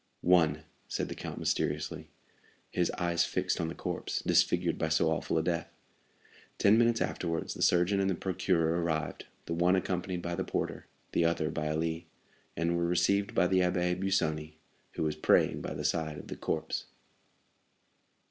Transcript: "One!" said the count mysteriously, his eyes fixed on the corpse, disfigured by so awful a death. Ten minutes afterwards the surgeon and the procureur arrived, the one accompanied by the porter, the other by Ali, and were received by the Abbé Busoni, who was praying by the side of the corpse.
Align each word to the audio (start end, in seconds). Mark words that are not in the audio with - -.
"One!" 0.23 0.63
said 0.87 1.09
the 1.09 1.13
count 1.13 1.37
mysteriously, 1.37 2.09
his 2.71 2.89
eyes 2.97 3.23
fixed 3.23 3.61
on 3.61 3.67
the 3.67 3.75
corpse, 3.75 4.23
disfigured 4.25 4.79
by 4.79 4.89
so 4.89 5.11
awful 5.11 5.37
a 5.37 5.43
death. 5.43 5.69
Ten 6.57 6.75
minutes 6.75 7.01
afterwards 7.01 7.53
the 7.53 7.61
surgeon 7.61 7.99
and 7.99 8.09
the 8.09 8.15
procureur 8.15 8.81
arrived, 8.81 9.27
the 9.45 9.53
one 9.53 9.75
accompanied 9.75 10.23
by 10.23 10.33
the 10.33 10.43
porter, 10.43 10.87
the 11.11 11.25
other 11.25 11.51
by 11.51 11.67
Ali, 11.69 12.07
and 12.57 12.75
were 12.77 12.87
received 12.87 13.35
by 13.35 13.45
the 13.45 13.59
Abbé 13.59 13.95
Busoni, 13.95 14.55
who 14.93 15.03
was 15.03 15.15
praying 15.15 15.61
by 15.61 15.75
the 15.75 15.85
side 15.85 16.17
of 16.17 16.29
the 16.29 16.35
corpse. 16.35 16.85